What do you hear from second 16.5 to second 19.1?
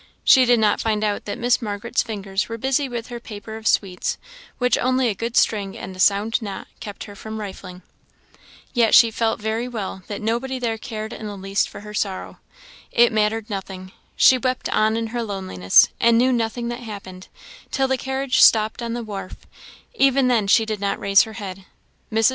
that happened, till the carriage stopped on the